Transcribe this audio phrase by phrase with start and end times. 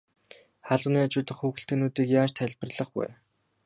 [0.67, 3.05] Хаалганы хажуу дахь хүүхэлдэйнүүдийг яаж тайлбарлах вэ?